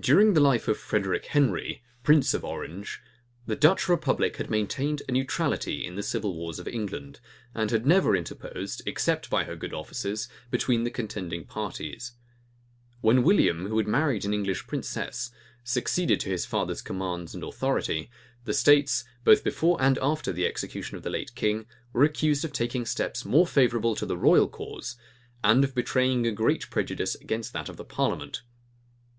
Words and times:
During 0.00 0.32
the 0.32 0.40
life 0.40 0.66
of 0.66 0.78
Frederic 0.78 1.26
Henry, 1.26 1.82
prince 2.02 2.32
of 2.32 2.42
Orange, 2.42 3.02
the 3.44 3.54
Dutch 3.54 3.86
republic 3.86 4.38
had 4.38 4.48
maintained 4.48 5.02
a 5.06 5.12
neutrality 5.12 5.84
in 5.84 5.94
the 5.94 6.02
civil 6.02 6.34
wars 6.34 6.58
of 6.58 6.66
England, 6.66 7.20
and 7.54 7.70
had 7.70 7.84
never 7.84 8.16
interposed, 8.16 8.80
except 8.86 9.28
by 9.28 9.44
her 9.44 9.54
good 9.54 9.74
offices, 9.74 10.26
between 10.50 10.84
the 10.84 10.90
contending 10.90 11.44
parties. 11.44 12.12
When 13.02 13.22
William, 13.24 13.66
who 13.68 13.76
had 13.76 13.86
married 13.86 14.24
an 14.24 14.32
English 14.32 14.66
princess, 14.66 15.30
succeeded 15.64 16.18
to 16.20 16.30
his 16.30 16.46
father's 16.46 16.80
commands 16.80 17.34
and 17.34 17.44
authority,[] 17.44 18.08
the 18.46 18.54
states, 18.54 19.04
both 19.22 19.44
before 19.44 19.76
and 19.82 19.98
after 20.00 20.32
the 20.32 20.46
execution 20.46 20.96
of 20.96 21.02
the 21.02 21.10
late 21.10 21.34
king, 21.34 21.66
were 21.92 22.04
accused 22.04 22.46
of 22.46 22.54
taking 22.54 22.86
steps 22.86 23.26
more 23.26 23.46
favorable 23.46 23.94
to 23.96 24.06
the 24.06 24.16
royal 24.16 24.48
cause, 24.48 24.96
and 25.44 25.62
of 25.62 25.74
betraying 25.74 26.26
a 26.26 26.32
great 26.32 26.70
prejudice 26.70 27.16
against 27.16 27.52
that 27.52 27.68
of 27.68 27.76
the 27.76 27.84
parliament. 27.84 28.40